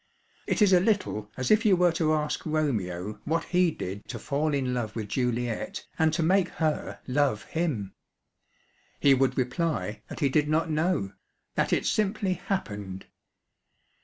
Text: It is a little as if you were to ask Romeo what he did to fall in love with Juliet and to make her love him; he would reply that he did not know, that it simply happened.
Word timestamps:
It 0.47 0.63
is 0.63 0.73
a 0.73 0.79
little 0.79 1.29
as 1.37 1.51
if 1.51 1.63
you 1.63 1.75
were 1.75 1.91
to 1.91 2.11
ask 2.11 2.43
Romeo 2.43 3.19
what 3.23 3.43
he 3.43 3.69
did 3.69 4.03
to 4.07 4.17
fall 4.17 4.51
in 4.51 4.73
love 4.73 4.95
with 4.95 5.09
Juliet 5.09 5.85
and 5.99 6.11
to 6.13 6.23
make 6.23 6.47
her 6.47 6.99
love 7.05 7.43
him; 7.43 7.93
he 8.99 9.13
would 9.13 9.37
reply 9.37 10.01
that 10.09 10.19
he 10.19 10.29
did 10.29 10.49
not 10.49 10.71
know, 10.71 11.13
that 11.53 11.71
it 11.71 11.85
simply 11.85 12.33
happened. 12.33 13.05